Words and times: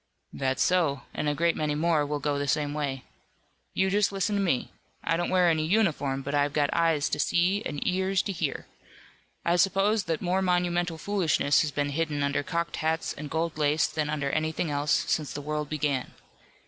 "That's 0.33 0.63
so, 0.63 1.03
and 1.13 1.29
a 1.29 1.35
great 1.35 1.55
many 1.55 1.75
more 1.75 2.07
will 2.07 2.17
go 2.19 2.39
the 2.39 2.47
same 2.47 2.73
way. 2.73 3.03
You 3.75 3.91
just 3.91 4.11
listen 4.11 4.35
to 4.35 4.41
me. 4.41 4.71
I 5.03 5.15
don't 5.15 5.29
wear 5.29 5.47
any 5.47 5.63
uniform, 5.63 6.23
but 6.23 6.33
I've 6.33 6.53
got 6.53 6.73
eyes 6.73 7.07
to 7.09 7.19
see 7.19 7.61
and 7.67 7.85
ears 7.87 8.23
to 8.23 8.31
hear. 8.31 8.65
I 9.45 9.57
suppose 9.57 10.05
that 10.05 10.19
more 10.19 10.41
monumental 10.41 10.97
foolishness 10.97 11.61
has 11.61 11.69
been 11.69 11.89
hidden 11.89 12.23
under 12.23 12.41
cocked 12.41 12.77
hats 12.77 13.13
and 13.13 13.29
gold 13.29 13.59
lace 13.59 13.85
than 13.85 14.09
under 14.09 14.31
anything 14.31 14.71
else, 14.71 14.89
since 15.07 15.33
the 15.33 15.39
world 15.41 15.69
began. 15.69 16.11